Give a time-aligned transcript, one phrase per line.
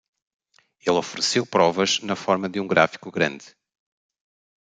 [0.79, 3.55] Ele ofereceu provas na forma de um gráfico grande.